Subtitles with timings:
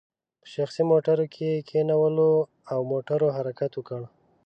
[0.41, 2.29] په شخصي موټرو کې یې کینولو
[2.71, 4.01] او موټرو حرکت وکړ.